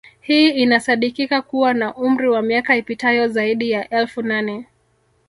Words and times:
Hii 0.21 0.49
inasadikika 0.49 1.41
kuwa 1.41 1.73
na 1.73 1.95
umri 1.95 2.29
wa 2.29 2.41
miaka 2.41 2.75
ipitayo 2.77 3.27
zaidi 3.27 3.71
ya 3.71 3.89
elfu 3.89 4.21
nane 4.21 4.65